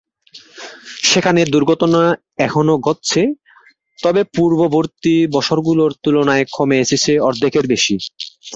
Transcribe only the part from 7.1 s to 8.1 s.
অর্ধেকের বেশি।